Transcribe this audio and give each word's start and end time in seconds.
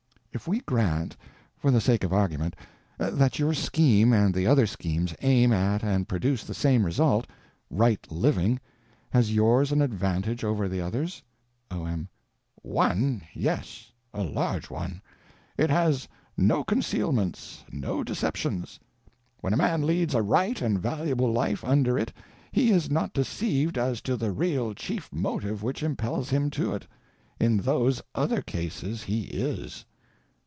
If 0.33 0.47
we 0.47 0.61
grant, 0.61 1.17
for 1.57 1.71
the 1.71 1.81
sake 1.81 2.05
of 2.05 2.13
argument, 2.13 2.55
that 2.97 3.37
your 3.37 3.53
scheme 3.53 4.13
and 4.13 4.33
the 4.33 4.47
other 4.47 4.65
schemes 4.65 5.13
aim 5.21 5.51
at 5.51 5.83
and 5.83 6.07
produce 6.07 6.45
the 6.45 6.53
same 6.53 6.85
result—_right 6.85 8.07
living—_has 8.09 9.33
yours 9.35 9.73
an 9.73 9.81
advantage 9.81 10.45
over 10.45 10.69
the 10.69 10.79
others? 10.79 11.21
O.M. 11.69 12.07
One, 12.61 13.23
yes—a 13.33 14.23
large 14.23 14.69
one. 14.69 15.01
It 15.57 15.69
has 15.69 16.07
no 16.37 16.63
concealments, 16.63 17.65
no 17.69 18.01
deceptions. 18.01 18.79
When 19.41 19.51
a 19.51 19.57
man 19.57 19.85
leads 19.85 20.15
a 20.15 20.21
right 20.21 20.61
and 20.61 20.79
valuable 20.79 21.31
life 21.33 21.61
under 21.65 21.99
it 21.99 22.13
he 22.53 22.71
is 22.71 22.89
not 22.89 23.11
deceived 23.11 23.77
as 23.77 23.99
to 24.03 24.15
the 24.15 24.33
_real 24.33 24.73
_chief 24.75 25.11
motive 25.11 25.61
which 25.61 25.83
impels 25.83 26.29
him 26.29 26.49
to 26.51 26.73
it—in 26.73 27.57
those 27.57 28.01
other 28.15 28.41
cases 28.41 29.03
he 29.03 29.23
is. 29.25 29.83